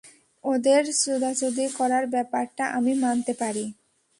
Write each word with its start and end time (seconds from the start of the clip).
ওদের 0.43 0.83
চুদাচুদি 1.01 1.65
করার 1.77 2.05
ব্যাপারটা 2.13 2.63
আমি 2.77 2.93
মানতে 3.03 3.33
পারি। 3.41 3.65